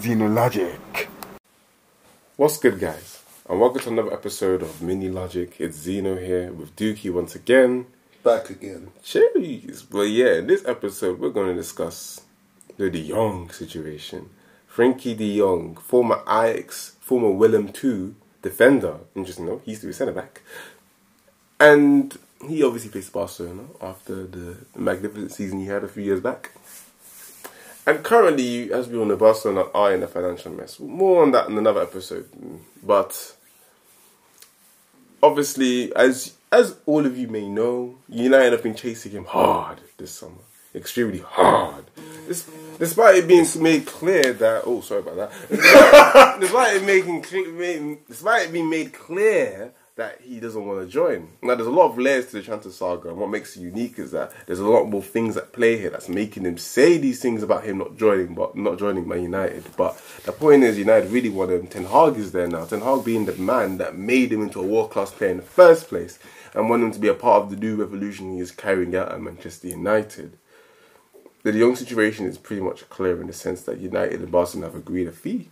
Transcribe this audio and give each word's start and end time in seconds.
Xenologic. 0.00 1.08
What's 2.36 2.58
good, 2.58 2.78
guys? 2.78 3.22
And 3.48 3.58
welcome 3.58 3.80
to 3.80 3.88
another 3.88 4.12
episode 4.12 4.60
of 4.60 4.82
Mini 4.82 5.08
Logic. 5.08 5.50
It's 5.58 5.78
Zeno 5.78 6.16
here 6.16 6.52
with 6.52 6.76
Dookie 6.76 7.10
once 7.10 7.34
again. 7.34 7.86
Back 8.22 8.50
again. 8.50 8.90
Jeez. 9.02 9.86
But 9.90 10.10
yeah, 10.10 10.34
in 10.34 10.46
this 10.46 10.66
episode, 10.66 11.18
we're 11.18 11.30
going 11.30 11.48
to 11.48 11.54
discuss 11.54 12.20
the 12.76 12.90
De 12.90 13.08
Jong 13.08 13.50
situation. 13.50 14.28
Frenkie 14.70 15.16
De 15.16 15.38
Jong, 15.38 15.76
former 15.76 16.20
Ajax, 16.28 16.96
former 17.00 17.30
Willem 17.30 17.72
II 17.82 18.14
defender. 18.42 18.98
Interesting, 19.14 19.46
though. 19.46 19.62
He 19.64 19.70
used 19.70 19.80
to 19.80 19.86
be 19.86 19.94
centre 19.94 20.12
back. 20.12 20.42
And 21.58 22.14
he 22.46 22.62
obviously 22.62 22.90
plays 22.90 23.08
Barcelona 23.08 23.62
after 23.80 24.26
the 24.26 24.58
magnificent 24.76 25.32
season 25.32 25.60
he 25.60 25.66
had 25.66 25.82
a 25.82 25.88
few 25.88 26.02
years 26.02 26.20
back. 26.20 26.50
And 27.86 28.02
currently, 28.02 28.72
as 28.72 28.88
we 28.88 28.98
all 28.98 29.04
know, 29.04 29.16
Barcelona 29.16 29.68
are 29.72 29.94
in 29.94 30.02
a 30.02 30.08
financial 30.08 30.50
mess. 30.52 30.80
More 30.80 31.22
on 31.22 31.30
that 31.30 31.48
in 31.48 31.56
another 31.56 31.82
episode. 31.82 32.28
But 32.82 33.36
obviously, 35.22 35.94
as 35.94 36.34
as 36.50 36.76
all 36.86 37.06
of 37.06 37.16
you 37.16 37.28
may 37.28 37.48
know, 37.48 37.96
United 38.08 38.52
have 38.52 38.62
been 38.62 38.74
chasing 38.74 39.12
him 39.12 39.24
hard 39.24 39.80
this 39.98 40.10
summer, 40.10 40.42
extremely 40.74 41.20
hard. 41.20 41.84
This, 42.26 42.48
despite 42.78 43.16
it 43.16 43.28
being 43.28 43.46
made 43.60 43.86
clear 43.86 44.32
that 44.32 44.62
oh, 44.66 44.80
sorry 44.80 45.00
about 45.00 45.16
that. 45.16 46.38
despite 46.40 46.76
it 46.76 46.84
making 46.84 47.98
despite 48.08 48.48
it 48.48 48.52
being 48.52 48.68
made 48.68 48.92
clear 48.92 49.72
that 49.96 50.20
he 50.20 50.40
doesn't 50.40 50.66
want 50.66 50.78
to 50.78 50.86
join. 50.86 51.28
Now, 51.42 51.54
there's 51.54 51.66
a 51.66 51.70
lot 51.70 51.90
of 51.90 51.98
layers 51.98 52.26
to 52.26 52.32
the 52.32 52.42
transfer 52.42 52.70
saga, 52.70 53.08
and 53.08 53.16
what 53.16 53.30
makes 53.30 53.56
it 53.56 53.62
unique 53.62 53.98
is 53.98 54.10
that 54.10 54.30
there's 54.46 54.58
a 54.58 54.68
lot 54.68 54.84
more 54.84 55.02
things 55.02 55.38
at 55.38 55.54
play 55.54 55.78
here 55.78 55.88
that's 55.88 56.10
making 56.10 56.44
him 56.44 56.58
say 56.58 56.98
these 56.98 57.22
things 57.22 57.42
about 57.42 57.64
him 57.64 57.78
not 57.78 57.96
joining, 57.96 58.34
but 58.34 58.54
not 58.54 58.78
joining 58.78 59.08
Man 59.08 59.22
United. 59.22 59.64
But 59.74 60.00
the 60.24 60.32
point 60.32 60.64
is, 60.64 60.76
United 60.76 61.10
really 61.10 61.30
want 61.30 61.50
him. 61.50 61.66
Ten 61.66 61.86
Hag 61.86 62.16
is 62.16 62.32
there 62.32 62.46
now. 62.46 62.66
Ten 62.66 62.82
Hag 62.82 63.06
being 63.06 63.24
the 63.24 63.36
man 63.36 63.78
that 63.78 63.96
made 63.96 64.32
him 64.32 64.42
into 64.42 64.60
a 64.60 64.66
world 64.66 64.90
class 64.90 65.10
player 65.10 65.30
in 65.30 65.38
the 65.38 65.42
first 65.42 65.88
place, 65.88 66.18
and 66.52 66.68
want 66.68 66.82
him 66.82 66.92
to 66.92 67.00
be 67.00 67.08
a 67.08 67.14
part 67.14 67.44
of 67.44 67.50
the 67.50 67.56
new 67.56 67.76
revolution 67.76 68.34
he 68.34 68.40
is 68.40 68.50
carrying 68.50 68.94
out 68.94 69.12
at 69.12 69.20
Manchester 69.20 69.68
United. 69.68 70.36
The 71.42 71.52
De 71.52 71.58
Jong 71.58 71.74
situation 71.74 72.26
is 72.26 72.36
pretty 72.36 72.60
much 72.60 72.86
clear 72.90 73.18
in 73.18 73.28
the 73.28 73.32
sense 73.32 73.62
that 73.62 73.78
United 73.78 74.20
and 74.20 74.30
Barcelona 74.30 74.66
have 74.66 74.76
agreed 74.76 75.06
a 75.06 75.12
fee, 75.12 75.48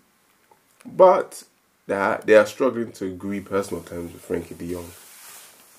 but 0.84 1.44
they 1.86 1.94
are, 1.94 2.20
they 2.24 2.34
are 2.36 2.46
struggling 2.46 2.92
to 2.92 3.06
agree 3.06 3.40
personal 3.40 3.82
terms 3.82 4.12
with 4.12 4.26
Frenkie 4.26 4.56
De 4.56 4.72
Jong. 4.72 4.90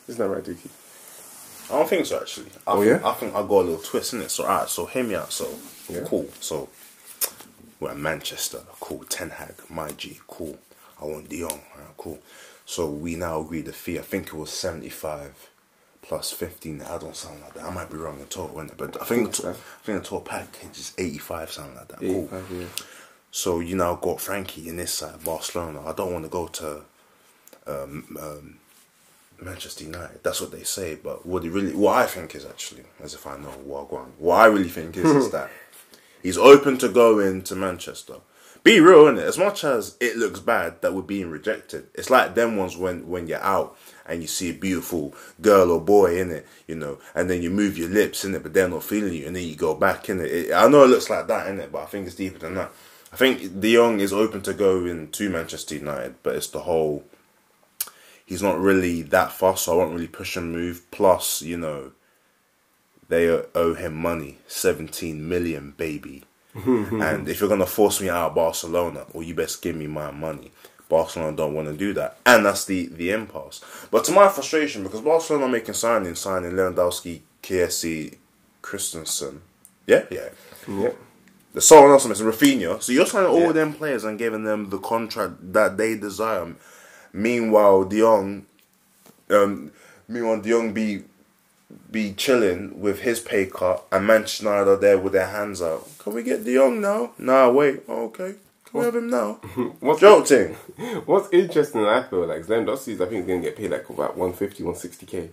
Isn't 0.07 0.21
that 0.21 0.29
right, 0.33 0.43
Dookie? 0.43 0.69
I 1.73 1.79
don't 1.79 1.89
think 1.89 2.05
so 2.05 2.19
actually. 2.19 2.47
I 2.67 2.71
Oh, 2.71 2.83
think, 2.83 3.01
yeah? 3.01 3.09
I 3.09 3.13
think 3.13 3.33
I 3.33 3.41
got 3.41 3.49
a 3.49 3.65
little 3.67 3.77
twist 3.79 4.13
in 4.13 4.21
it. 4.21 4.29
So 4.29 4.43
alright, 4.43 4.69
so 4.69 4.85
hear 4.85 5.03
me 5.03 5.15
out. 5.15 5.31
So 5.31 5.49
Yeah. 5.89 6.01
cool. 6.05 6.29
So 6.39 6.69
we're 7.79 7.91
in 7.93 8.01
Manchester. 8.01 8.59
Cool. 8.79 9.03
Ten 9.09 9.31
Hag, 9.31 9.55
my 9.69 9.91
G. 9.91 10.19
Cool. 10.27 10.59
I 11.01 11.05
want 11.05 11.27
De 11.29 11.39
Jong. 11.39 11.61
Alright, 11.75 11.97
cool. 11.97 12.19
So 12.67 12.87
we 12.87 13.15
now 13.15 13.41
agreed 13.41 13.65
the 13.65 13.73
fee. 13.73 13.97
I 13.97 14.03
think 14.03 14.27
it 14.27 14.33
was 14.35 14.51
seventy 14.51 14.89
five 14.89 15.49
plus 16.03 16.31
fifteen. 16.31 16.83
I 16.83 16.99
don't 16.99 17.15
sound 17.15 17.41
like 17.41 17.55
that. 17.55 17.63
I 17.63 17.71
might 17.71 17.89
be 17.89 17.97
wrong 17.97 18.23
total, 18.29 18.57
innit? 18.57 18.77
But 18.77 19.01
I 19.01 19.05
think 19.05 19.31
the 19.31 19.35
so. 19.35 19.43
to- 19.43 19.49
I 19.49 19.53
think 19.83 19.97
the 20.03 20.09
total 20.09 20.21
package 20.21 20.77
is 20.77 20.93
eighty 20.99 21.17
five, 21.17 21.51
something 21.51 21.75
like 21.75 21.87
that. 21.87 21.99
Cool. 21.99 22.25
85, 22.31 22.51
yeah. 22.51 22.67
So 23.35 23.59
you 23.59 23.75
now 23.75 23.95
got 23.95 24.19
Frenkie 24.19 24.67
in 24.67 24.77
this 24.77 24.93
side, 24.93 25.21
Barcelona. 25.25 25.81
I 25.85 25.91
don't 25.91 26.13
want 26.13 26.23
to 26.23 26.29
go 26.29 26.47
to 26.47 26.83
um, 27.67 28.17
um, 28.17 28.59
Manchester 29.41 29.83
United. 29.83 30.23
That's 30.23 30.39
what 30.39 30.53
they 30.53 30.63
say, 30.63 30.95
but 30.95 31.25
what 31.25 31.43
it 31.43 31.51
really, 31.51 31.75
what 31.75 31.97
I 31.97 32.05
think 32.05 32.33
is 32.33 32.45
actually, 32.45 32.83
as 33.03 33.13
if 33.13 33.27
I 33.27 33.35
know 33.35 33.49
what 33.49 33.91
I'm 33.91 34.13
what 34.19 34.35
I 34.35 34.45
really 34.45 34.69
think 34.69 34.95
is, 34.95 35.03
is 35.03 35.31
that 35.33 35.51
he's 36.23 36.37
open 36.37 36.77
to 36.77 36.87
going 36.87 37.41
to 37.41 37.57
Manchester. 37.57 38.21
Be 38.63 38.79
real, 38.79 39.09
in 39.09 39.17
it. 39.17 39.27
As 39.27 39.37
much 39.37 39.65
as 39.65 39.97
it 39.99 40.15
looks 40.15 40.39
bad 40.39 40.81
that 40.81 40.93
we're 40.93 41.01
being 41.01 41.29
rejected, 41.29 41.87
it's 41.93 42.09
like 42.09 42.35
them 42.35 42.55
ones 42.55 42.77
when 42.77 43.05
when 43.09 43.27
you're 43.27 43.43
out 43.43 43.77
and 44.05 44.21
you 44.21 44.29
see 44.29 44.51
a 44.51 44.53
beautiful 44.53 45.13
girl 45.41 45.71
or 45.71 45.81
boy 45.81 46.17
in 46.21 46.31
it, 46.31 46.47
you 46.69 46.75
know, 46.75 46.99
and 47.13 47.29
then 47.29 47.41
you 47.41 47.49
move 47.49 47.77
your 47.77 47.89
lips 47.89 48.23
in 48.23 48.33
it, 48.33 48.43
but 48.43 48.53
they're 48.53 48.69
not 48.69 48.85
feeling 48.85 49.13
you, 49.13 49.27
and 49.27 49.35
then 49.35 49.43
you 49.43 49.57
go 49.57 49.75
back 49.75 50.07
in 50.07 50.21
it. 50.21 50.53
I 50.53 50.69
know 50.69 50.85
it 50.85 50.89
looks 50.89 51.09
like 51.09 51.27
that 51.27 51.47
in 51.47 51.59
it, 51.59 51.69
but 51.73 51.83
I 51.83 51.85
think 51.87 52.07
it's 52.07 52.15
deeper 52.15 52.39
than 52.39 52.55
that. 52.55 52.71
I 53.15 53.17
think 53.17 53.61
De 53.61 53.73
Jong 53.73 54.01
is 54.01 54.11
open 54.11 54.41
to 54.41 54.53
going 54.53 55.07
to 55.09 55.29
Manchester 55.29 55.75
United, 55.75 56.15
but 56.21 56.35
it's 56.35 56.49
the 56.49 56.59
whole. 56.59 57.05
He's 58.25 58.43
not 58.43 58.59
really 58.59 59.03
that 59.03 59.31
fast, 59.31 59.63
so 59.63 59.71
I 59.71 59.75
won't 59.77 59.93
really 59.93 60.09
push 60.09 60.35
him 60.35 60.51
move. 60.51 60.81
Plus, 60.91 61.41
you 61.41 61.55
know, 61.55 61.93
they 63.07 63.29
owe 63.29 63.73
him 63.73 63.95
money, 63.95 64.39
seventeen 64.47 65.29
million, 65.29 65.75
baby. 65.77 66.25
and 66.55 67.29
if 67.29 67.39
you're 67.39 67.47
gonna 67.47 67.65
force 67.65 68.01
me 68.01 68.09
out 68.09 68.31
of 68.31 68.35
Barcelona, 68.35 69.05
well, 69.13 69.23
you 69.23 69.33
best 69.33 69.61
give 69.61 69.77
me 69.77 69.87
my 69.87 70.11
money. 70.11 70.51
Barcelona 70.89 71.37
don't 71.37 71.53
want 71.53 71.69
to 71.69 71.77
do 71.77 71.93
that, 71.93 72.17
and 72.25 72.45
that's 72.45 72.65
the 72.65 72.87
the 72.87 73.11
impasse. 73.11 73.61
But 73.91 74.03
to 74.03 74.11
my 74.11 74.27
frustration, 74.27 74.83
because 74.83 74.99
Barcelona 74.99 75.45
are 75.45 75.49
making 75.49 75.75
signings, 75.75 76.17
signing 76.17 76.51
Lewandowski, 76.51 77.21
Kessié, 77.41 78.17
Christensen, 78.61 79.41
yeah, 79.87 80.03
yeah. 80.11 80.29
Yeah. 80.67 80.91
There's 81.55 81.65
someone 81.67 81.91
else 81.91 82.05
on 82.05 82.11
Raphinha. 82.11 82.81
So 82.81 82.91
you're 82.91 83.05
signing 83.05 83.29
all 83.29 83.39
Yeah. 83.39 83.51
them 83.53 83.73
players 83.73 84.03
and 84.03 84.19
giving 84.19 84.43
them 84.43 84.69
the 84.71 84.77
contract 84.77 85.35
that 85.53 85.77
they 85.77 85.95
desire. 85.95 86.53
Meanwhile, 87.13 87.85
De 87.85 87.99
Jong, 88.01 88.45
um, 89.29 89.71
meanwhile 90.09 90.41
De 90.41 90.49
Jong 90.49 90.73
be 90.73 91.03
be 91.89 92.11
chilling 92.13 92.81
with 92.81 92.99
his 92.99 93.21
pay 93.21 93.45
cut, 93.45 93.85
and 93.89 94.05
Manchester 94.05 94.43
United 94.43 94.69
are 94.69 94.75
there 94.75 94.97
with 94.97 95.13
their 95.13 95.27
hands 95.27 95.61
out. 95.61 95.87
Can 95.99 96.13
we 96.13 96.23
get 96.23 96.43
De 96.43 96.53
Jong 96.55 96.81
now? 96.81 97.11
Nah, 97.17 97.49
wait. 97.49 97.83
Oh, 97.87 98.07
okay. 98.07 98.35
Can 98.65 98.79
we 98.79 98.85
have 98.85 98.95
him 98.97 99.09
now? 99.09 99.39
What's, 99.79 100.01
Joke 100.01 100.27
thing. 100.33 100.55
what's 101.05 101.29
interesting, 101.31 101.85
I 101.85 102.03
feel 102.03 102.25
like, 102.27 102.45
Lewandowski 102.45 102.89
is, 102.89 103.01
I 103.01 103.05
think, 103.05 103.25
going 103.27 103.41
to 103.41 103.47
get 103.47 103.55
paid 103.57 103.71
like 103.71 103.89
about 103.89 104.17
150, 104.17 104.61
160k 104.63 105.29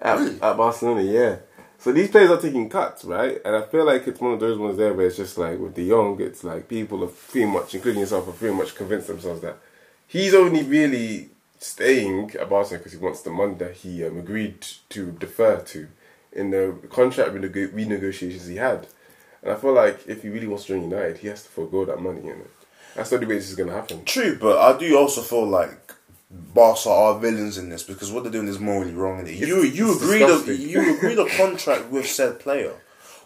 at, 0.00 0.18
Really? 0.18 0.34
at 0.42 0.56
Barcelona, 0.58 1.02
yeah. 1.02 1.36
So 1.82 1.90
these 1.90 2.12
players 2.12 2.30
are 2.30 2.40
taking 2.40 2.68
cuts, 2.68 3.04
right? 3.04 3.40
And 3.44 3.56
I 3.56 3.62
feel 3.62 3.84
like 3.84 4.06
it's 4.06 4.20
one 4.20 4.34
of 4.34 4.38
those 4.38 4.56
ones 4.56 4.76
there 4.76 4.94
where 4.94 5.08
it's 5.08 5.16
just 5.16 5.36
like 5.36 5.58
with 5.58 5.74
De 5.74 5.88
Jong, 5.88 6.20
it's 6.20 6.44
like 6.44 6.68
people 6.68 7.02
are 7.02 7.08
pretty 7.08 7.44
much, 7.44 7.74
including 7.74 8.02
yourself, 8.02 8.28
are 8.28 8.32
pretty 8.32 8.54
much 8.54 8.76
convinced 8.76 9.08
themselves 9.08 9.40
that 9.40 9.56
he's 10.06 10.32
only 10.32 10.62
really 10.62 11.30
staying 11.58 12.30
at 12.38 12.48
Barcelona 12.48 12.78
because 12.78 12.92
he 12.92 12.98
wants 12.98 13.22
the 13.22 13.30
money 13.30 13.54
that 13.54 13.72
he 13.72 14.04
um, 14.04 14.16
agreed 14.16 14.64
to 14.90 15.10
defer 15.10 15.58
to 15.58 15.88
in 16.30 16.52
the 16.52 16.78
contract 16.88 17.32
renego- 17.32 17.72
renegotiations 17.72 18.48
he 18.48 18.56
had. 18.56 18.86
And 19.42 19.50
I 19.50 19.56
feel 19.56 19.72
like 19.72 20.06
if 20.06 20.22
he 20.22 20.28
really 20.28 20.46
wants 20.46 20.66
to 20.66 20.74
join 20.74 20.88
United, 20.88 21.18
he 21.18 21.26
has 21.26 21.42
to 21.42 21.48
forego 21.48 21.84
that 21.86 22.00
money, 22.00 22.20
you 22.20 22.36
know. 22.36 22.46
That's 22.94 23.10
the 23.10 23.16
only 23.16 23.26
way 23.26 23.34
this 23.38 23.50
is 23.50 23.56
going 23.56 23.70
to 23.70 23.74
happen. 23.74 24.04
True, 24.04 24.38
but 24.40 24.56
I 24.56 24.78
do 24.78 24.96
also 24.96 25.20
feel 25.20 25.46
like 25.46 25.92
Barca 26.32 26.88
are 26.88 27.18
villains 27.18 27.58
in 27.58 27.68
this 27.68 27.82
because 27.82 28.10
what 28.10 28.22
they're 28.22 28.32
doing 28.32 28.48
is 28.48 28.58
morally 28.58 28.94
wrong. 28.94 29.20
In 29.20 29.26
it. 29.26 29.34
You 29.34 29.62
you 29.62 29.96
agreed 29.96 30.22
a, 30.22 30.56
you 30.56 30.96
agreed 30.96 31.18
a 31.18 31.28
contract 31.28 31.90
with 31.90 32.06
said 32.06 32.40
player. 32.40 32.74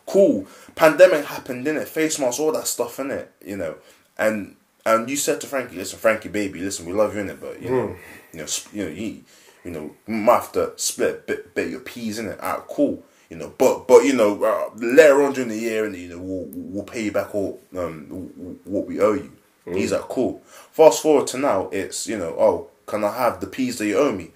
Cool. 0.06 0.46
Pandemic 0.74 1.24
happened 1.24 1.66
in 1.66 1.76
it. 1.76 1.88
Face 1.88 2.18
masks, 2.18 2.40
all 2.40 2.52
that 2.52 2.66
stuff 2.66 2.98
in 2.98 3.10
it. 3.10 3.32
You 3.44 3.56
know, 3.56 3.76
and 4.18 4.56
and 4.84 5.08
you 5.10 5.16
said 5.16 5.40
to 5.40 5.46
Frenkie, 5.46 5.74
listen, 5.76 5.98
Frenkie, 5.98 6.30
baby, 6.30 6.60
listen, 6.60 6.86
we 6.86 6.92
love 6.92 7.14
you 7.14 7.20
in 7.20 7.28
it, 7.30 7.40
but 7.40 7.60
you 7.60 7.70
know, 7.70 7.96
you 8.32 8.40
know, 8.40 8.46
you 8.72 8.84
know, 8.84 8.90
you, 8.90 9.24
you 9.64 9.70
know, 9.72 9.96
might 10.06 10.34
have 10.34 10.52
to 10.52 10.72
split 10.76 11.26
bit, 11.26 11.54
bit 11.54 11.70
your 11.70 11.80
peas 11.80 12.20
in 12.20 12.26
it. 12.26 12.40
Alright, 12.40 12.68
cool. 12.68 13.02
You 13.28 13.36
know, 13.36 13.52
but 13.58 13.88
but 13.88 14.04
you 14.04 14.12
know, 14.12 14.42
uh, 14.44 14.70
later 14.76 15.22
on 15.22 15.32
during 15.32 15.48
the 15.48 15.58
year, 15.58 15.84
and 15.84 15.96
you 15.96 16.08
know, 16.08 16.18
we'll 16.18 16.46
we'll 16.52 16.84
pay 16.84 17.04
you 17.04 17.12
back 17.12 17.34
all 17.34 17.60
um 17.76 18.58
what 18.64 18.86
we 18.86 19.00
owe 19.00 19.14
you. 19.14 19.32
He's 19.64 19.90
like, 19.90 20.02
cool. 20.02 20.40
Fast 20.44 21.02
forward 21.02 21.26
to 21.28 21.38
now, 21.38 21.68
it's 21.72 22.06
you 22.06 22.16
know, 22.16 22.36
oh, 22.38 22.70
can 22.86 23.04
I 23.04 23.16
have 23.16 23.40
the 23.40 23.46
peas 23.46 23.78
that 23.78 23.86
you 23.86 23.98
owe 23.98 24.12
me? 24.12 24.30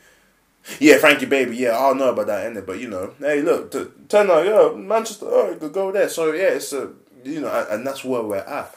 Yeah, 0.79 0.99
Frenkie, 0.99 1.29
baby, 1.29 1.57
yeah, 1.57 1.79
I 1.79 1.93
know 1.95 2.11
about 2.11 2.27
that, 2.27 2.53
innit? 2.53 2.67
But 2.67 2.81
you 2.81 2.89
know, 2.89 3.15
hey, 3.19 3.41
look, 3.41 3.71
t- 3.73 3.87
turn 4.09 4.31
out, 4.31 4.45
yeah, 4.45 4.77
Manchester, 4.77 5.27
oh, 5.29 5.55
go- 5.55 5.69
go 5.71 5.93
there. 5.93 6.09
So 6.09 6.33
yeah, 6.33 6.49
it's 6.49 6.73
a, 6.73 6.91
you 7.25 7.41
know, 7.41 7.49
and, 7.49 7.69
and 7.69 7.87
that's 7.87 8.05
where 8.05 8.23
we're 8.23 8.37
at. 8.37 8.77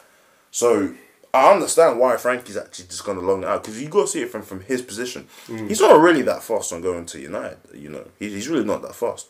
So 0.50 0.94
I 1.34 1.52
understand 1.52 2.00
why 2.00 2.16
Frenkie's 2.16 2.58
actually 2.58 2.86
just 2.86 3.04
gonna 3.04 3.20
long 3.20 3.44
it 3.44 3.50
out 3.50 3.64
because 3.64 3.82
you 3.82 3.90
got 3.90 4.04
to 4.04 4.08
see 4.08 4.22
it 4.22 4.30
from 4.30 4.44
from 4.44 4.62
his 4.62 4.82
position. 4.82 5.28
Mm. 5.48 5.68
He's 5.68 5.82
not 5.82 6.00
really 6.00 6.22
that 6.22 6.44
fast 6.44 6.72
on 6.72 6.82
going 6.82 7.06
to 7.08 7.20
United. 7.20 7.58
You 7.74 7.90
know, 7.90 8.08
he, 8.20 8.30
he's 8.30 8.48
really 8.48 8.66
not 8.66 8.82
that 8.84 8.96
fast. 8.96 9.28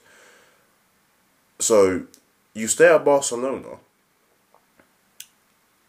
So 1.60 2.04
you 2.54 2.68
stay 2.68 2.94
at 2.94 3.06
Barcelona. 3.06 3.78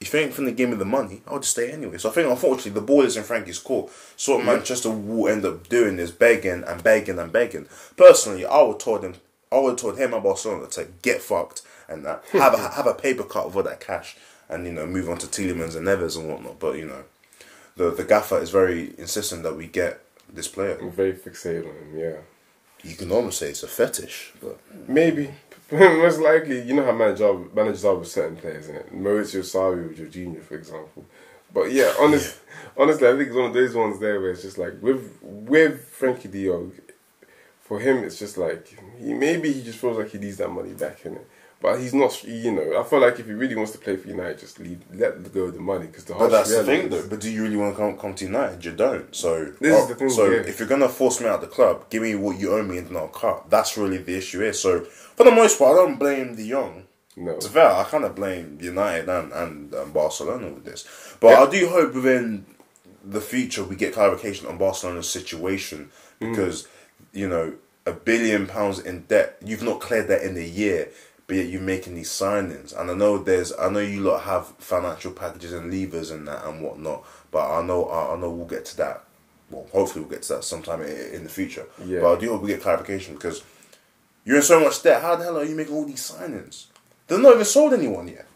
If 0.05 0.13
you 0.13 0.21
ain't 0.21 0.35
finna 0.35 0.55
give 0.55 0.69
me 0.69 0.77
the 0.77 0.85
money, 0.85 1.23
I'll 1.27 1.39
just 1.39 1.53
stay 1.53 1.71
anyway. 1.71 1.97
So 1.97 2.11
I 2.11 2.13
think 2.13 2.29
unfortunately 2.29 2.73
the 2.73 2.83
ball 2.83 3.03
is 3.03 3.17
in 3.17 3.25
Frenkie's 3.25 3.59
court. 3.59 3.91
So 4.17 4.33
what 4.33 4.39
mm-hmm. 4.41 4.49
Manchester 4.49 4.91
will 4.91 5.33
end 5.33 5.47
up 5.47 5.69
doing 5.69 5.99
is 5.99 6.11
begging 6.11 6.63
and 6.63 6.85
begging 6.85 7.19
and 7.19 7.33
begging. 7.33 7.67
Personally, 7.97 8.45
I 8.45 8.61
would 8.63 8.81
told 8.81 9.03
him 9.03 9.15
I 9.51 9.59
would 9.59 9.79
told 9.79 9.99
him 9.99 10.13
and 10.13 10.23
Barcelona 10.23 10.67
to 10.69 10.89
get 11.01 11.23
fucked 11.23 11.63
and 11.89 12.05
that 12.05 12.23
have 12.33 12.53
a 12.53 12.59
have 12.59 12.87
a 12.87 12.95
paper 12.95 13.25
cut 13.25 13.55
all 13.55 13.63
that 13.63 13.81
cash 13.81 14.17
and 14.49 14.67
you 14.67 14.73
know 14.73 14.87
move 14.87 15.09
on 15.09 15.19
to 15.19 15.27
Tielemans 15.27 15.75
and 15.75 15.87
Neves 15.87 16.19
and 16.19 16.29
whatnot. 16.29 16.59
But 16.59 16.77
you 16.77 16.87
know, 16.87 17.05
the 17.77 17.91
the 17.91 18.05
gaffer 18.05 18.39
is 18.39 18.51
very 18.51 18.95
insistent 18.99 19.43
that 19.45 19.57
we 19.57 19.67
get 19.67 20.01
this 20.31 20.49
player. 20.49 20.79
I'm 20.81 20.91
very 20.91 21.15
fixated 21.15 21.69
on 21.69 21.77
him, 21.77 21.99
yeah. 21.99 22.17
You 22.83 22.97
can 22.97 23.11
almost 23.11 23.39
say 23.39 23.49
it's 23.49 23.63
a 23.63 23.69
fetish, 23.69 24.35
but 24.43 24.61
Maybe 24.87 25.31
Most 25.73 26.21
likely, 26.21 26.63
you 26.63 26.75
know 26.75 26.85
how 26.85 26.93
manager, 26.93 27.33
managers 27.55 27.85
are 27.85 27.95
with 27.97 28.09
certain 28.09 28.37
players, 28.37 28.69
innit? 28.69 28.93
Maurizio 28.93 29.41
Sarri 29.41 29.89
with 29.89 29.99
Jorginho, 29.99 30.43
for 30.43 30.57
example. 30.57 31.05
But 31.53 31.73
yeah, 31.73 31.95
honest, 32.01 32.41
honestly, 32.77 33.09
I 33.09 33.13
think 33.13 33.29
it's 33.29 33.37
one 33.37 33.47
of 33.47 33.55
those 33.55 33.75
ones 33.75 33.99
there 33.99 34.21
where 34.21 34.33
it's 34.33 34.43
just 34.43 34.59
like 34.59 34.75
with 34.83 35.19
with 35.23 35.91
Frenkie 35.99 36.31
De 36.31 36.47
Jong, 36.47 36.73
for 37.63 37.81
him 37.81 38.05
it's 38.05 38.19
just 38.19 38.37
like 38.37 38.77
he 38.99 39.15
maybe 39.15 39.53
he 39.53 39.63
just 39.63 39.79
feels 39.79 39.97
like 39.97 40.11
he 40.11 40.19
needs 40.19 40.37
that 40.37 40.51
money 40.51 40.75
back 40.75 41.07
in 41.07 41.15
it. 41.15 41.29
But 41.65 41.81
he's 41.81 41.95
not, 41.95 42.23
you 42.25 42.53
know. 42.53 42.79
I 42.79 42.83
feel 42.85 43.01
like 43.01 43.19
if 43.19 43.25
he 43.25 43.33
really 43.33 43.55
wants 43.55 43.73
to 43.73 43.79
play 43.79 43.97
for 43.97 44.07
United, 44.07 44.39
just 44.39 44.61
leave, 44.61 44.81
let 44.93 45.33
go 45.33 45.45
of 45.45 45.55
the 45.55 45.61
money 45.61 45.87
because 45.87 46.05
the. 46.05 46.13
But 46.13 46.29
that's 46.29 46.55
the 46.55 46.63
thing, 46.63 46.91
though. 46.91 47.09
But 47.09 47.21
do 47.23 47.31
you 47.31 47.43
really 47.43 47.57
want 47.57 47.75
to 47.75 47.81
come, 47.81 47.97
come 47.97 48.15
to 48.17 48.25
United? 48.27 48.63
You 48.63 48.73
don't. 48.73 49.17
So, 49.17 49.47
This 49.61 49.81
is 49.83 49.89
the 49.89 49.95
thing, 49.95 50.11
so 50.11 50.29
yeah. 50.31 50.41
if 50.41 50.59
you're 50.59 50.69
gonna 50.69 50.91
force 50.91 51.23
me 51.23 51.27
out 51.27 51.37
of 51.37 51.41
the 51.41 51.47
club, 51.47 51.89
give 51.89 52.03
me 52.03 52.17
what 52.17 52.39
you 52.39 52.53
owe 52.53 52.63
me 52.63 52.77
and 52.77 52.87
then 52.89 52.99
I'll 52.99 53.09
cut. 53.09 53.49
That's 53.49 53.79
really 53.79 53.97
the 53.97 54.15
issue 54.15 54.41
here. 54.41 54.53
So, 54.53 54.81
for 55.17 55.25
the 55.25 55.31
most 55.31 55.59
part, 55.59 55.73
I 55.73 55.77
don't 55.87 55.99
blame 55.99 56.37
De 56.37 56.47
Jong. 56.51 56.85
No. 57.17 57.39
Be 57.39 57.47
fair, 57.47 57.71
I 57.73 57.85
kind 57.85 58.05
of 58.05 58.15
blame 58.15 58.59
United 58.61 59.09
and 59.09 59.33
and 59.33 59.75
um, 59.75 59.93
Barcelona 59.93 60.49
with 60.51 60.67
this. 60.67 60.85
But 61.19 61.29
Yeah. 61.31 61.45
I 61.45 61.51
do 61.51 61.69
hope 61.71 61.95
within 61.95 62.45
the 63.03 63.23
future 63.23 63.65
we 63.65 63.77
get 63.77 63.95
clarification 63.95 64.47
on 64.49 64.59
Barcelona's 64.59 65.09
situation 65.09 65.91
Mm. 66.21 66.31
because 66.31 66.69
you 67.15 67.27
know 67.27 67.55
a 67.87 67.93
billion 67.93 68.47
pounds 68.47 68.79
in 68.81 68.97
debt. 69.13 69.37
You've 69.43 69.63
not 69.71 69.81
cleared 69.81 70.09
that 70.09 70.23
in 70.23 70.37
a 70.37 70.49
year. 70.63 70.91
But 71.27 71.37
yet 71.37 71.47
you're 71.47 71.63
making 71.63 71.95
these 71.95 72.11
signings, 72.11 72.79
and 72.79 72.91
I 72.91 72.95
know 72.95 73.17
there's, 73.17 73.51
I 73.59 73.71
know 73.71 73.79
you 73.79 74.01
lot 74.01 74.25
have 74.25 74.49
financial 74.59 75.11
packages 75.13 75.55
and 75.55 75.73
levers 75.73 76.11
and 76.11 76.29
that 76.29 76.45
and 76.45 76.63
whatnot. 76.63 77.05
But 77.31 77.51
I 77.51 77.63
know, 77.63 77.87
I 77.87 78.15
I 78.15 78.21
know 78.21 78.31
we'll 78.31 78.47
get 78.47 78.67
to 78.67 78.77
that. 78.79 79.05
Well, 79.51 79.67
hopefully 79.73 80.03
we'll 80.05 80.11
get 80.11 80.23
to 80.23 80.35
that 80.35 80.45
sometime 80.45 80.83
in, 80.83 81.15
in 81.15 81.25
the 81.25 81.31
future. 81.31 81.67
Yeah. 81.85 82.01
But 82.01 82.17
I 82.17 82.21
do 82.21 82.29
hope 82.31 82.43
we 82.43 82.49
get 82.49 82.61
clarification 82.61 83.15
because 83.15 83.43
you're 84.25 84.37
in 84.37 84.43
so 84.43 84.61
much 84.61 84.83
debt. 84.83 85.01
How 85.01 85.17
the 85.17 85.25
hell 85.25 85.39
are 85.39 85.45
you 85.45 85.55
making 85.55 85.75
all 85.75 85.87
these 85.87 86.11
signings? 86.11 86.67
They've 87.07 87.19
not 87.21 87.35
even 87.35 87.45
sold 87.45 87.73
anyone 87.73 88.09
yet. 88.09 88.27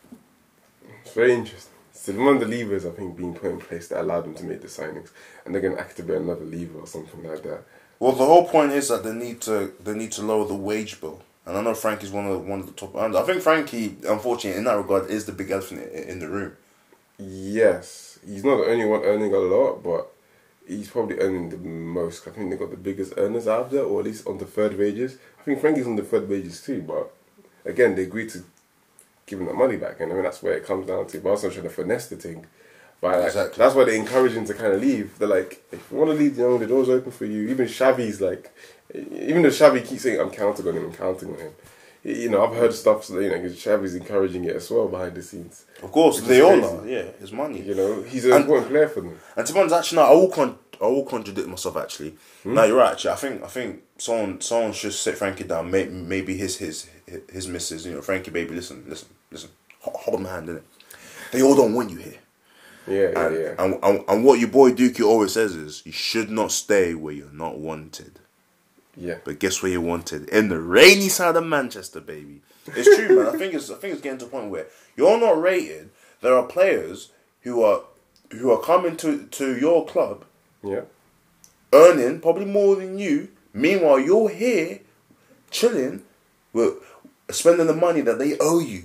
It's 1.05 1.15
very 1.15 1.33
interesting. 1.35 1.73
So 1.93 2.13
one 2.15 2.37
of 2.37 2.41
the 2.41 2.47
levers 2.47 2.87
I 2.87 2.91
think 2.91 3.17
being 3.17 3.35
put 3.35 3.51
in 3.51 3.59
place 3.59 3.89
that 3.89 4.01
allowed 4.01 4.25
them 4.25 4.35
to 4.37 4.45
make 4.45 4.63
the 4.63 4.69
signings, 4.69 5.11
and 5.45 5.55
they're 5.55 5.61
going 5.61 5.77
to 5.77 5.81
activate 5.81 6.23
another 6.23 6.45
lever 6.45 6.79
or 6.81 6.87
something 6.87 7.23
like 7.23 7.43
that. 7.43 7.65
Well, 7.99 8.13
the 8.13 8.25
whole 8.25 8.47
point 8.49 8.73
is 8.73 8.89
that 8.89 9.03
they 9.03 9.13
need 9.13 9.41
to 9.43 9.75
they 9.83 9.95
need 9.95 10.13
to 10.13 10.23
lower 10.23 10.47
the 10.47 10.55
wage 10.55 11.01
bill, 11.01 11.23
and 11.49 11.57
I 11.59 11.63
know 11.63 11.73
Frenkie's 11.73 12.11
one 12.13 12.27
of 12.27 12.33
the, 12.33 12.39
one 12.39 12.61
of 12.61 12.67
the 12.67 12.73
top 12.73 12.95
earners. 12.95 13.17
I 13.17 13.23
think 13.23 13.43
Frenkie, 13.43 14.05
unfortunately, 14.09 14.59
in 14.59 14.65
that 14.65 14.77
regard, 14.77 15.11
is 15.11 15.25
the 15.25 15.33
big 15.33 15.51
elephant 15.51 15.83
in, 15.93 16.05
in 16.09 16.19
the 16.21 16.29
room. 16.29 16.53
Yes, 17.19 18.19
he's 18.25 18.45
not 18.45 18.59
the 18.59 18.71
only 18.71 18.85
one 18.85 19.03
earning 19.03 19.33
a 19.35 19.39
lot, 19.39 19.83
but 19.83 20.13
he's 20.67 20.89
probably 20.89 21.19
earning 21.19 21.49
the 21.51 21.57
most. 21.57 22.29
I 22.29 22.31
think 22.31 22.51
they 22.51 22.57
got 22.57 22.71
the 22.71 22.77
biggest 22.77 23.15
earners 23.17 23.49
out 23.49 23.71
there, 23.71 23.83
or 23.83 24.01
at 24.01 24.07
least 24.07 24.27
on 24.27 24.39
the 24.39 24.45
third 24.45 24.79
wages. 24.79 25.17
I 25.41 25.43
think 25.43 25.61
Frenkie's 25.61 25.87
on 25.87 25.97
the 25.97 26.03
third 26.03 26.29
wages 26.29 26.63
too, 26.63 26.83
but 26.83 27.13
again, 27.65 27.97
they 27.97 28.03
agreed 28.05 28.29
to 28.31 28.45
give 29.27 29.41
him 29.41 29.47
the 29.47 29.55
money 29.55 29.77
back, 29.77 30.01
and 30.01 30.13
I 30.13 30.15
mean 30.15 30.25
that's 30.25 30.43
where 30.43 30.55
it 30.55 30.65
comes 30.67 30.87
down 30.87 31.07
to. 31.09 31.21
But 31.21 31.31
also 31.31 31.51
trying 31.51 31.65
to 31.65 31.71
finesse 31.71 32.09
the 32.09 32.17
thing. 32.17 32.47
But 33.01 33.17
like, 33.19 33.27
Exactly. 33.27 33.59
that's 33.59 33.75
why 33.75 33.85
they 33.85 33.97
encourage 33.99 34.33
him 34.33 34.45
to 34.47 34.55
kind 34.55 34.73
of 34.73 34.81
leave. 34.81 35.19
They're 35.19 35.29
like, 35.29 35.65
if 35.71 35.91
you 35.91 35.97
want 35.99 36.11
to 36.11 36.17
leave, 36.17 36.37
you 36.37 36.43
know, 36.45 36.59
the 36.59 36.67
door's 36.67 36.89
open 36.89 37.13
for 37.13 37.27
you. 37.27 37.49
Even 37.49 37.67
Xavi's 37.69 38.21
like, 38.21 38.53
even 38.95 39.43
though 39.43 39.49
Xavi 39.49 39.85
keeps 39.87 40.03
saying, 40.03 40.21
I'm 40.21 40.31
counting 40.31 40.67
on 40.69 40.75
him, 40.77 40.85
I'm 40.87 40.93
counting 40.93 41.31
on 41.33 41.39
him. 41.39 41.53
You 42.05 42.29
know, 42.31 42.47
I've 42.47 42.57
heard 42.57 42.73
stuff, 42.73 43.05
so, 43.05 43.19
you 43.19 43.29
know, 43.29 43.37
Xavi's 43.39 43.95
encouraging 43.97 44.45
it 44.45 44.57
as 44.57 44.71
well 44.71 44.89
behind 44.89 45.15
the 45.17 45.23
scenes. 45.23 45.65
Of 45.83 45.91
course, 45.93 46.21
they 46.21 46.41
all 46.41 46.65
are. 46.65 46.87
Yeah, 46.87 47.07
it's 47.21 47.33
money. 47.33 47.61
You 47.61 47.75
know, 47.75 48.03
he's 48.03 48.25
an 48.25 48.33
And- 48.33 48.43
important 48.43 48.71
player 48.71 48.89
for 48.89 49.01
them. 49.01 49.19
And 49.37 49.47
to 49.47 49.53
be 49.53 49.59
honest, 49.59 49.75
actually, 49.75 49.97
no, 49.97 50.03
I 50.05 50.13
will 50.13 50.29
con- 50.31 50.59
I 50.81 50.87
will 50.87 51.05
contradict 51.05 51.49
myself. 51.49 51.77
Actually, 51.77 52.15
Hmm? 52.45 52.55
no, 52.55 52.65
you're 52.65 52.77
right. 52.77 52.93
Actually, 52.93 53.11
I 53.11 53.17
think 53.17 53.43
I 53.43 53.47
think 53.49 53.83
someone 53.99 54.41
someone 54.41 54.73
should 54.73 54.93
sit 54.93 55.17
Frenkie 55.17 55.47
down. 55.47 55.71
May- 55.73 55.87
Maybe 55.87 56.37
his 56.37 56.57
his 56.59 56.87
his 57.31 57.49
missus. 57.49 57.85
You 57.85 57.95
know, 57.95 58.01
Frenkie, 58.01 58.33
baby, 58.33 58.55
listen, 58.55 58.85
listen, 58.89 59.09
listen. 59.33 59.51
Hold 59.81 60.23
my 60.23 60.31
hand 60.31 60.49
in 60.51 60.57
it. 60.59 60.63
They 61.33 61.43
all 61.43 61.57
don't 61.57 61.75
want 61.75 61.91
you 61.91 61.97
here. 61.99 62.19
Yeah, 62.87 63.11
yeah, 63.11 63.27
And, 63.27 63.35
yeah. 63.37 63.55
and, 63.59 63.79
and, 63.83 64.05
and 64.09 64.25
what 64.25 64.39
your 64.39 64.49
boy 64.49 64.71
Dookie 64.71 65.05
always 65.05 65.33
says 65.33 65.55
is, 65.55 65.83
you 65.85 65.93
should 65.93 66.31
not 66.31 66.53
stay 66.53 66.95
where 66.95 67.13
you're 67.13 67.33
not 67.33 67.59
wanted. 67.59 68.21
Yeah. 68.99 69.19
But 69.25 69.39
guess 69.39 69.63
where 69.63 69.71
you're 69.73 69.81
wanted? 69.81 70.29
In 70.31 70.49
the 70.49 70.59
rainy 70.59 71.09
side 71.09 71.37
of 71.37 71.47
Manchester, 71.47 72.01
baby. 72.01 72.41
It's 72.67 72.97
true, 72.97 73.25
man. 73.25 73.35
I 73.35 73.39
think 73.39 73.55
it's 73.55 73.71
I 73.71 73.77
think 73.77 73.93
it's 73.95 74.03
getting 74.03 74.19
to 74.19 74.27
a 74.27 74.29
point 74.29 74.51
where 74.51 74.67
you're 74.97 75.19
not 75.21 75.41
rated. 75.41 75.91
There 76.21 76.35
are 76.37 76.43
players 76.45 77.11
who 77.43 77.63
are 77.63 77.83
who 78.33 78.51
are 78.51 78.61
coming 78.61 78.97
to, 78.99 79.25
to 79.27 79.57
your 79.57 79.87
club 79.87 80.25
Yeah. 80.63 80.83
earning 81.73 82.21
probably 82.21 82.45
more 82.45 82.77
than 82.77 82.99
you. 82.99 83.29
Meanwhile, 83.55 84.01
you're 84.01 84.29
here 84.29 84.81
chilling 85.51 86.03
with 86.53 86.75
spending 87.31 87.67
the 87.67 87.75
money 87.75 88.01
that 88.03 88.19
they 88.19 88.37
owe 88.39 88.59
you. 88.61 88.85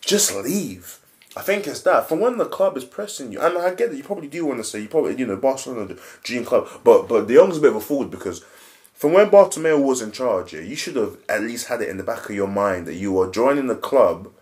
Just 0.00 0.34
leave. 0.36 1.00
I 1.36 1.42
think 1.42 1.66
it's 1.66 1.82
that. 1.82 2.08
From 2.08 2.20
when 2.20 2.38
the 2.38 2.46
club 2.46 2.76
is 2.76 2.84
pressing 2.84 3.32
you, 3.32 3.40
and 3.40 3.58
I 3.58 3.74
get 3.74 3.90
that 3.90 3.96
you 3.96 4.04
probably 4.04 4.28
do 4.28 4.46
want 4.46 4.58
to 4.58 4.64
say 4.64 4.80
you 4.80 4.88
probably 4.88 5.16
you 5.16 5.26
know 5.26 5.36
Barcelona 5.36 5.86
the 5.86 6.00
dream 6.22 6.44
club, 6.44 6.68
but 6.84 7.08
but 7.08 7.26
De 7.26 7.34
Jong's 7.34 7.58
a 7.58 7.60
bit 7.60 7.70
of 7.70 7.76
a 7.76 7.80
fool 7.80 8.04
because 8.06 8.44
from 8.96 9.12
when 9.12 9.28
Bartomeu 9.28 9.80
was 9.80 10.00
in 10.00 10.10
charge, 10.10 10.54
you 10.54 10.74
should 10.74 10.96
have 10.96 11.18
at 11.28 11.42
least 11.42 11.68
had 11.68 11.82
it 11.82 11.90
in 11.90 11.98
the 11.98 12.02
back 12.02 12.30
of 12.30 12.34
your 12.34 12.48
mind 12.48 12.86
that 12.86 12.94
you 12.94 13.20
are 13.20 13.30
joining 13.30 13.68
a 13.68 13.76
club 13.76 14.32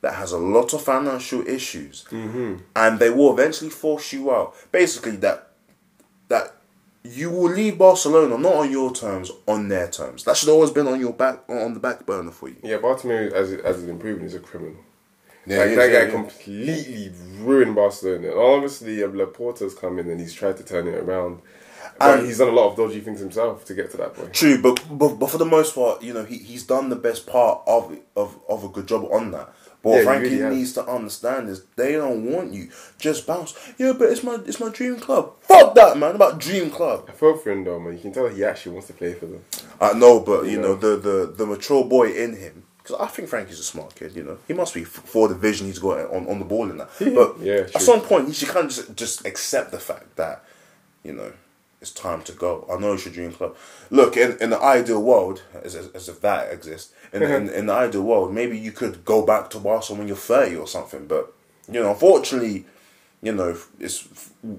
that 0.00 0.14
has 0.14 0.32
a 0.32 0.38
lot 0.38 0.74
of 0.74 0.82
financial 0.82 1.46
issues, 1.46 2.04
mm-hmm. 2.10 2.56
and 2.74 2.98
they 2.98 3.08
will 3.08 3.32
eventually 3.32 3.70
force 3.70 4.12
you 4.12 4.32
out. 4.32 4.52
Basically, 4.72 5.16
that 5.16 5.48
that 6.26 6.56
you 7.04 7.30
will 7.30 7.52
leave 7.52 7.78
Barcelona 7.78 8.36
not 8.36 8.54
on 8.54 8.70
your 8.72 8.92
terms, 8.92 9.30
on 9.46 9.68
their 9.68 9.88
terms. 9.88 10.24
That 10.24 10.36
should 10.36 10.48
always 10.48 10.72
been 10.72 10.88
on 10.88 10.98
your 10.98 11.12
back 11.12 11.44
on 11.48 11.74
the 11.74 11.80
back 11.80 12.04
burner 12.04 12.32
for 12.32 12.48
you. 12.48 12.56
Yeah, 12.64 12.78
Bartomeu, 12.78 13.30
as 13.32 13.52
as 13.52 13.78
it's 13.78 13.88
improving, 13.88 14.24
is 14.24 14.34
a 14.34 14.40
criminal. 14.40 14.82
Yeah, 15.46 15.58
like 15.58 15.70
he 15.70 15.76
that 15.76 15.82
is, 15.82 15.92
guy 15.92 15.98
yeah, 15.98 16.04
yeah. 16.06 16.10
completely 16.10 17.12
ruined 17.38 17.76
Barcelona. 17.76 18.30
And 18.30 18.38
obviously, 18.38 19.04
um, 19.04 19.12
Laporta's 19.12 19.74
come 19.74 20.00
in 20.00 20.10
and 20.10 20.20
he's 20.20 20.34
tried 20.34 20.56
to 20.56 20.64
turn 20.64 20.88
it 20.88 20.96
around. 20.96 21.42
And- 22.00 22.26
he's 22.26 22.38
done 22.38 22.48
a 22.48 22.52
lot 22.52 22.70
of 22.70 22.76
dodgy 22.76 23.00
things 23.00 23.20
himself 23.20 23.64
to 23.66 23.74
get 23.74 23.90
to 23.92 23.96
that 23.98 24.14
point. 24.14 24.32
True, 24.32 24.60
but, 24.60 24.82
but 24.90 25.14
but 25.18 25.30
for 25.30 25.38
the 25.38 25.44
most 25.44 25.74
part, 25.74 26.02
you 26.02 26.12
know, 26.12 26.24
he 26.24 26.38
he's 26.38 26.64
done 26.64 26.88
the 26.90 26.96
best 26.96 27.26
part 27.26 27.62
of 27.66 27.96
of 28.16 28.38
of 28.48 28.64
a 28.64 28.68
good 28.68 28.86
job 28.88 29.06
on 29.12 29.30
that. 29.32 29.52
But 29.82 29.90
Yeah, 29.90 30.04
Frenkie 30.04 30.22
really 30.40 30.56
needs 30.56 30.72
to 30.74 30.86
understand 30.86 31.50
is 31.50 31.62
they 31.76 31.92
don't 31.92 32.24
want 32.32 32.54
you. 32.54 32.70
Just 32.98 33.26
bounce. 33.26 33.54
Yeah, 33.76 33.92
but 33.92 34.08
it's 34.08 34.22
my 34.22 34.36
it's 34.46 34.58
my 34.58 34.70
dream 34.70 34.96
club. 34.98 35.32
Fuck 35.42 35.74
that, 35.74 35.98
man. 35.98 36.14
About 36.14 36.40
dream 36.40 36.70
club. 36.70 37.04
I 37.08 37.12
felt 37.12 37.42
for 37.44 37.50
him 37.52 37.64
though, 37.64 37.78
man. 37.78 37.92
You 37.94 38.00
can 38.00 38.12
tell 38.12 38.26
he 38.28 38.42
actually 38.44 38.72
wants 38.72 38.86
to 38.88 38.94
play 38.94 39.12
for 39.12 39.26
them. 39.26 39.42
I 39.80 39.92
know, 39.92 40.20
but 40.20 40.44
you 40.46 40.52
You 40.52 40.60
know 40.60 40.68
know. 40.74 40.76
the 40.76 40.96
the 40.96 41.34
the 41.36 41.46
mature 41.46 41.84
boy 41.84 42.12
in 42.12 42.34
him. 42.36 42.62
Because 42.82 43.00
I 43.00 43.06
think 43.08 43.28
Frenkie's 43.30 43.60
a 43.60 43.62
smart 43.62 43.94
kid. 43.94 44.14
You 44.16 44.24
know, 44.24 44.38
he 44.46 44.52
must 44.52 44.74
be 44.74 44.82
f- 44.82 44.88
for 44.88 45.26
the 45.28 45.34
vision 45.34 45.66
he's 45.66 45.78
got 45.78 46.00
on, 46.10 46.26
on 46.28 46.38
the 46.38 46.44
ball 46.44 46.68
in 46.70 46.76
that. 46.78 46.90
But 46.98 47.40
Yeah, 47.40 47.66
at 47.74 47.80
some 47.80 48.00
point, 48.02 48.28
he 48.28 48.34
should 48.34 48.48
kind 48.48 48.66
of 48.66 48.72
just, 48.74 48.94
just 48.96 49.24
accept 49.26 49.70
the 49.70 49.78
fact 49.78 50.16
that 50.16 50.44
you 51.02 51.12
know 51.14 51.32
it's 51.84 51.92
time 51.92 52.22
to 52.22 52.32
go. 52.32 52.66
I 52.72 52.80
know 52.80 52.94
it's 52.94 53.04
your 53.04 53.12
dream 53.12 53.30
club. 53.32 53.54
Look, 53.90 54.16
in, 54.16 54.38
in 54.40 54.48
the 54.48 54.58
ideal 54.58 55.02
world, 55.02 55.42
as, 55.62 55.74
as, 55.74 55.88
as 55.88 56.08
if 56.08 56.18
that 56.22 56.50
exists, 56.50 56.94
in, 57.12 57.20
mm-hmm. 57.20 57.48
in, 57.48 57.54
in 57.54 57.66
the 57.66 57.74
ideal 57.74 58.00
world, 58.02 58.32
maybe 58.32 58.58
you 58.58 58.72
could 58.72 59.04
go 59.04 59.20
back 59.24 59.50
to 59.50 59.58
Barcelona 59.58 60.00
when 60.00 60.08
you're 60.08 60.16
30 60.16 60.56
or 60.56 60.66
something. 60.66 61.06
But, 61.06 61.34
you 61.70 61.80
know, 61.80 61.90
unfortunately, 61.90 62.64
you 63.22 63.32
know, 63.32 63.54
it's 63.78 63.98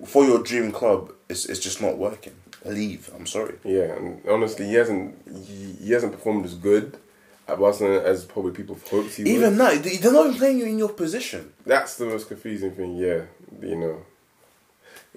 for 0.05 0.23
your 0.23 0.43
dream 0.43 0.71
club, 0.71 1.13
it's, 1.27 1.45
it's 1.45 1.59
just 1.59 1.81
not 1.81 1.97
working. 1.97 2.35
Leave. 2.63 3.09
I'm 3.15 3.25
sorry. 3.25 3.55
Yeah, 3.63 3.95
and 3.95 4.21
honestly, 4.29 4.65
he 4.67 4.73
hasn't 4.73 5.15
he, 5.47 5.73
he 5.85 5.91
hasn't 5.91 6.13
performed 6.13 6.45
as 6.45 6.55
good 6.55 6.97
at 7.47 7.59
Barcelona 7.59 8.01
as 8.01 8.25
probably 8.25 8.51
people 8.53 8.77
hoped 8.89 9.15
he 9.15 9.23
would. 9.23 9.31
Even 9.31 9.57
that, 9.57 9.83
they- 9.83 9.97
they're 9.97 10.11
not 10.13 10.25
even 10.27 10.37
playing 10.37 10.59
you 10.59 10.65
in 10.65 10.79
your 10.79 10.89
position. 10.89 11.53
That's 11.65 11.95
the 11.97 12.05
most 12.05 12.27
confusing 12.27 12.71
thing, 12.71 12.97
yeah. 12.97 13.21
You 13.61 13.75
know. 13.75 14.05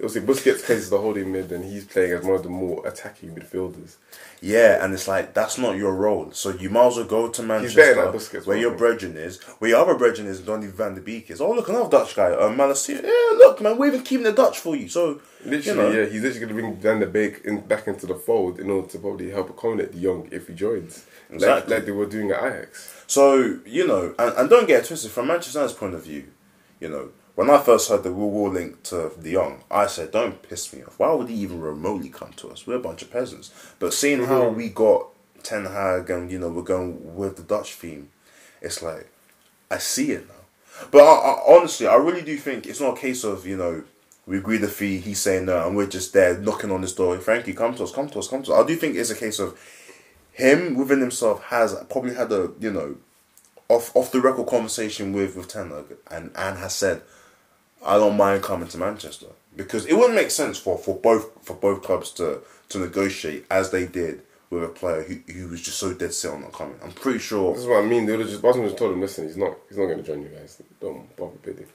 Also, 0.03 0.21
Busquets 0.21 0.65
plays 0.65 0.91
the 0.91 0.99
holding 0.99 1.33
mid 1.33 1.51
and 1.51 1.65
he's 1.65 1.85
playing 1.85 2.13
as 2.13 2.25
one 2.25 2.37
of 2.37 2.43
the 2.45 2.49
more 2.49 2.87
attacking 2.87 3.35
midfielders. 3.35 3.97
Yeah, 4.41 4.85
and 4.85 4.95
it's 4.95 5.09
like 5.09 5.35
that's 5.35 5.59
not 5.59 5.77
your 5.77 5.93
role. 5.95 6.31
So 6.31 6.51
you 6.51 6.71
might 6.71 6.87
as 6.87 6.97
well 6.97 7.05
go 7.07 7.29
to 7.29 7.43
Manchester, 7.43 7.95
than 7.97 8.13
Busquets, 8.13 8.47
where 8.47 8.57
your 8.57 8.77
brethren 8.77 9.17
is, 9.17 9.43
where 9.59 9.71
your 9.71 9.81
other 9.81 9.97
brethren 9.97 10.29
is, 10.29 10.41
Donny 10.41 10.69
van 10.69 10.95
de 10.95 11.01
Beek 11.01 11.31
is. 11.31 11.41
Oh, 11.41 11.51
look, 11.53 11.69
another 11.69 11.91
Dutch 11.91 12.15
guy, 12.15 12.31
uh, 12.31 12.49
Malacia. 12.49 13.03
Yeah, 13.03 13.39
look, 13.39 13.61
man, 13.61 13.77
we're 13.77 13.89
even 13.89 14.03
keeping 14.03 14.25
the 14.25 14.33
Dutch 14.33 14.61
for 14.61 14.77
you. 14.77 14.89
So 14.89 15.21
Literally, 15.45 15.65
you 15.67 15.75
know, 15.75 16.01
yeah, 16.03 16.09
he's 16.09 16.23
literally 16.23 16.41
going 16.41 16.49
to 16.49 16.55
bring 16.55 16.77
Van 16.77 17.01
de 17.01 17.07
Beek 17.07 17.45
in, 17.45 17.61
back 17.61 17.89
into 17.89 18.07
the 18.07 18.15
fold 18.15 18.61
in 18.61 18.71
order 18.71 18.87
to 18.89 18.99
probably 18.99 19.31
help 19.31 19.51
accommodate 19.51 19.93
De 19.93 20.01
Jong 20.01 20.29
if 20.31 20.47
he 20.49 20.55
joins. 20.55 21.05
Like, 21.31 21.35
Exactly. 21.35 21.75
like 21.75 21.85
they 21.87 21.93
were 21.93 22.07
doing 22.07 22.31
at 22.31 22.43
Ajax. 22.45 23.05
So 23.09 23.59
you 23.67 23.87
know, 23.87 24.15
and, 24.19 24.35
and 24.37 24.49
don't 24.51 24.67
get 24.69 24.85
it 24.85 24.87
twisted. 24.87 25.11
From 25.11 25.27
Manchester 25.27 25.59
United's 25.59 25.79
point 25.79 25.95
of 25.95 26.05
view, 26.05 26.25
you 26.81 26.89
know, 26.89 27.11
when 27.39 27.51
I 27.51 27.59
first 27.59 27.89
heard 27.89 28.03
the 28.03 28.13
Will 28.13 28.31
War 28.31 28.49
link 28.49 28.83
to 28.83 29.13
De 29.23 29.35
Jong, 29.35 29.63
I 29.71 29.87
said, 29.87 30.11
"Don't 30.11 30.43
piss 30.43 30.73
me 30.73 30.83
off. 30.83 30.99
Why 30.99 31.13
would 31.13 31.29
he 31.29 31.37
even 31.37 31.61
remotely 31.61 32.09
come 32.09 32.33
to 32.33 32.49
us? 32.49 32.67
We're 32.67 32.79
a 32.79 32.81
bunch 32.81 33.03
of 33.03 33.13
peasants." 33.13 33.53
But 33.79 33.95
seeing 33.95 34.25
how 34.25 34.47
mm-hmm. 34.47 34.57
we 34.57 34.71
got 34.71 35.07
Ten 35.45 35.65
Hag 35.65 36.11
and 36.11 36.33
you 36.33 36.41
know 36.41 36.49
we're 36.49 36.63
going 36.63 37.15
with 37.15 37.37
the 37.37 37.45
Dutch 37.45 37.75
theme, 37.75 38.09
it's 38.61 38.83
like 38.83 39.09
I 39.71 39.79
see 39.79 40.11
it 40.11 40.27
now. 40.27 40.89
But 40.91 41.03
I, 41.03 41.05
I, 41.05 41.57
honestly, 41.57 41.87
I 41.87 41.95
really 41.95 42.23
do 42.23 42.37
think 42.37 42.67
it's 42.67 42.81
not 42.81 42.99
a 42.99 43.01
case 43.01 43.23
of 43.23 43.47
you 43.47 43.57
know. 43.57 43.85
We 44.27 44.39
agree 44.39 44.59
the 44.59 44.67
fee. 44.67 44.99
He's 44.99 45.21
saying 45.21 45.45
no, 45.47 45.65
and 45.65 45.77
we're 45.77 45.87
just 45.87 46.13
there 46.13 46.37
knocking 46.37 46.73
on 46.73 46.81
this 46.81 46.93
door. 46.97 47.17
Frenkie, 47.19 47.57
come 47.57 47.73
to 47.77 47.85
us, 47.85 47.93
come 47.93 48.09
to 48.09 48.19
us, 48.19 48.27
come 48.27 48.43
to 48.43 48.53
us. 48.53 48.65
I 48.65 48.67
do 48.67 48.75
think 48.75 48.97
it's 48.97 49.11
a 49.11 49.15
case 49.15 49.39
of 49.39 49.57
him 50.33 50.75
within 50.75 51.01
himself 51.01 51.45
has 51.45 51.73
probably 51.89 52.15
had 52.15 52.33
a 52.33 52.51
you 52.59 52.73
know 52.73 52.97
off 53.69 53.95
off 53.95 54.11
the 54.11 54.21
record 54.21 54.49
conversation 54.49 55.13
with 55.13 55.37
with 55.37 55.47
Ten 55.47 55.71
Hag 55.71 55.97
and 56.11 56.33
and 56.35 56.59
has 56.59 56.75
said, 56.75 57.03
I 57.85 57.97
don't 57.97 58.17
mind 58.17 58.43
coming 58.43 58.69
to 58.69 58.79
Manchester 58.79 59.27
because 59.57 59.87
it 59.87 59.95
wouldn't 59.95 60.15
make 60.15 60.31
sense 60.31 60.59
for, 60.59 60.79
for 60.79 60.97
both 60.97 61.31
for 61.45 61.55
both 61.55 61.83
clubs 61.83 62.11
to 62.13 62.41
to 62.71 62.79
negotiate 62.79 63.47
as 63.51 63.71
they 63.71 63.87
did 63.87 64.23
with 64.51 64.65
a 64.65 64.69
player 64.69 65.03
who, 65.03 65.17
who 65.33 65.49
was 65.49 65.61
just 65.61 65.79
so 65.79 65.93
dead 65.93 66.13
set 66.15 66.33
on 66.33 66.41
not 66.41 66.53
coming. 66.53 66.75
I'm 66.83 66.93
pretty 66.93 67.19
sure 67.19 67.53
This 67.53 67.63
is 67.63 67.69
what 67.69 67.85
I 67.85 67.87
mean. 67.87 68.07
They 68.07 68.13
would 68.13 68.21
have 68.21 68.31
just 68.31 68.43
Barcelona 68.43 68.71
just 68.71 68.79
told 68.79 68.93
him, 68.95 69.01
listen, 69.01 69.27
he's 69.27 69.37
not 69.37 69.57
he's 69.69 69.77
not 69.79 69.87
going 69.87 69.99
to 69.99 70.03
join 70.05 70.23
you 70.23 70.29
guys. 70.29 70.63
Don't 70.81 71.15
bother 71.17 71.37
bidding. 71.43 71.67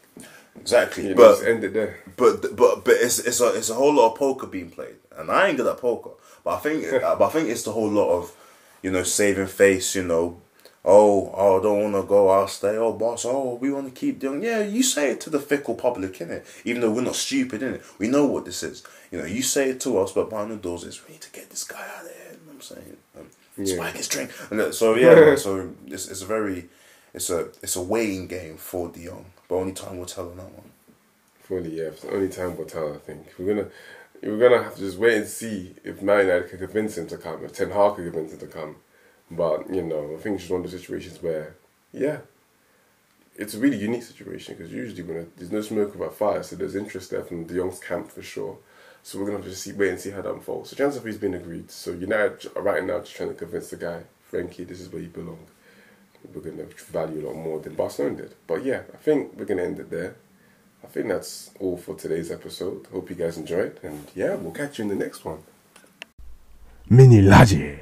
exactly, 0.60 1.07
You 1.10 1.15
but 1.15 1.33
just 1.36 1.43
end 1.43 1.63
it 1.63 1.74
there. 1.74 2.00
But 2.17 2.55
but 2.55 2.83
but 2.83 2.95
it's 2.95 3.19
it's 3.19 3.41
a 3.41 3.55
it's 3.55 3.69
a 3.69 3.75
whole 3.75 3.93
lot 3.93 4.12
of 4.13 4.17
poker 4.17 4.48
being 4.48 4.69
played, 4.72 4.95
and 5.17 5.29
I 5.31 5.48
ain't 5.48 5.57
good 5.57 5.67
at 5.67 5.77
poker. 5.77 6.12
But 6.43 6.55
I 6.55 6.60
think 6.60 6.89
but 7.01 7.22
I 7.22 7.29
think 7.29 7.50
it's 7.50 7.63
the 7.63 7.72
whole 7.72 7.89
lot 7.89 8.10
of, 8.17 8.36
you 8.81 8.91
know, 8.91 9.03
saving 9.03 9.48
face. 9.48 9.95
You 9.95 10.03
know, 10.03 10.41
oh 10.85 11.31
oh 11.33 11.59
I 11.59 11.63
don't 11.63 11.91
want 11.91 12.03
to 12.03 12.07
go, 12.07 12.29
I'll 12.29 12.47
stay. 12.47 12.77
Oh 12.77 12.93
boss, 12.93 13.25
oh 13.25 13.55
we 13.55 13.71
want 13.71 13.93
to 13.93 13.99
keep 13.99 14.19
doing. 14.19 14.43
Yeah, 14.43 14.61
you 14.63 14.83
say 14.83 15.11
it 15.11 15.21
to 15.21 15.29
the 15.29 15.39
fickle 15.39 15.75
public, 15.75 16.13
innit? 16.13 16.45
Even 16.65 16.81
though 16.81 16.91
we're 16.91 17.01
not 17.01 17.15
stupid, 17.15 17.61
innit? 17.61 17.83
We 17.99 18.07
know 18.07 18.25
what 18.25 18.45
this 18.45 18.63
is. 18.63 18.83
You 19.11 19.19
know, 19.19 19.25
you 19.25 19.41
say 19.43 19.69
it 19.69 19.79
to 19.81 19.97
us, 19.99 20.11
but 20.11 20.29
behind 20.29 20.51
the 20.51 20.55
doors 20.57 20.83
is 20.83 21.01
we 21.05 21.13
need 21.13 21.21
to 21.21 21.31
get 21.31 21.49
this 21.49 21.63
guy 21.63 21.79
out 21.97 22.05
of 22.05 22.11
here. 22.11 22.31
You 22.31 22.37
know 22.37 22.45
what 22.47 22.55
I'm 22.55 22.61
saying? 22.61 22.97
Um, 23.17 23.27
Yeah. 23.57 23.75
Spike 23.75 23.95
his 23.95 24.07
drink, 24.07 24.31
and 24.49 24.73
so 24.73 24.95
yeah, 24.95 25.35
so 25.45 25.73
it's 25.87 26.07
it's 26.07 26.21
a 26.21 26.25
very 26.25 26.69
it's 27.13 27.29
a 27.29 27.49
it's 27.61 27.75
a 27.75 27.81
weighing 27.81 28.27
game 28.27 28.57
for 28.57 28.89
De 28.89 29.05
Jong, 29.05 29.25
but 29.47 29.55
only 29.55 29.73
time 29.73 29.97
will 29.99 30.07
tell 30.07 30.29
on 30.29 30.37
that 30.37 30.51
one. 30.51 30.71
Fully, 31.43 31.77
yeah. 31.77 31.89
It's 31.93 32.05
only 32.05 32.29
time 32.29 32.57
will 32.57 32.65
tell. 32.65 32.93
I 32.93 32.97
think 32.97 33.27
we're 33.37 33.53
gonna 33.53 33.67
we're 34.23 34.39
gonna 34.49 34.63
have 34.63 34.75
to 34.75 34.81
just 34.81 34.97
wait 34.97 35.17
and 35.17 35.27
see 35.27 35.75
if 35.83 36.01
Man 36.01 36.25
United 36.25 36.49
can 36.49 36.57
convince 36.59 36.97
him 36.97 37.05
to 37.07 37.17
come, 37.17 37.43
if 37.45 37.53
Ten 37.53 37.69
Hag 37.69 37.95
can 37.95 38.05
convince 38.11 38.31
him 38.33 38.39
to 38.39 38.47
come. 38.47 38.75
But 39.35 39.73
you 39.73 39.81
know, 39.81 40.15
I 40.17 40.21
think 40.21 40.35
it's 40.35 40.43
just 40.43 40.51
one 40.51 40.63
of 40.63 40.71
those 40.71 40.79
situations 40.79 41.21
where, 41.21 41.55
yeah, 41.91 42.19
it's 43.35 43.53
a 43.53 43.59
really 43.59 43.77
unique 43.77 44.03
situation 44.03 44.55
because 44.55 44.71
usually 44.71 45.01
when 45.01 45.31
there's 45.37 45.51
no 45.51 45.61
smoke 45.61 45.95
about 45.95 46.15
fire, 46.15 46.43
so 46.43 46.55
there's 46.55 46.75
interest 46.75 47.11
there 47.11 47.23
from 47.23 47.45
De 47.45 47.55
Jong's 47.55 47.79
camp 47.79 48.11
for 48.11 48.21
sure. 48.21 48.57
So 49.01 49.19
we're 49.19 49.25
gonna 49.25 49.37
have 49.39 49.47
to 49.47 49.55
see, 49.55 49.73
wait 49.73 49.89
and 49.89 49.99
see 49.99 50.11
how 50.11 50.21
that 50.21 50.31
unfolds. 50.31 50.69
So 50.69 50.75
transfer 50.75 51.01
fee's 51.01 51.17
been 51.17 51.33
agreed. 51.33 51.71
So 51.71 51.91
United 51.91 52.49
right 52.55 52.83
now 52.83 52.99
just 52.99 53.15
trying 53.15 53.29
to 53.29 53.35
convince 53.35 53.69
the 53.69 53.77
guy, 53.77 54.03
Frenkie, 54.31 54.67
this 54.67 54.79
is 54.79 54.89
where 54.89 55.01
you 55.01 55.09
belong. 55.09 55.45
We're 56.33 56.41
gonna 56.41 56.67
value 56.89 57.25
a 57.25 57.27
lot 57.27 57.35
more 57.35 57.59
than 57.59 57.75
Barcelona 57.75 58.15
did. 58.15 58.35
But 58.47 58.63
yeah, 58.63 58.83
I 58.93 58.97
think 58.97 59.33
we're 59.35 59.45
gonna 59.45 59.63
end 59.63 59.79
it 59.79 59.89
there. 59.89 60.15
I 60.83 60.87
think 60.87 61.07
that's 61.07 61.51
all 61.59 61.77
for 61.77 61.95
today's 61.95 62.31
episode. 62.31 62.87
Hope 62.91 63.09
you 63.09 63.15
guys 63.15 63.37
enjoyed, 63.37 63.79
and 63.83 64.07
yeah, 64.15 64.35
we'll 64.35 64.51
catch 64.51 64.79
you 64.79 64.83
in 64.83 64.89
the 64.89 64.95
next 64.95 65.25
one. 65.25 65.43
Mini 66.89 67.21
Laje. 67.21 67.79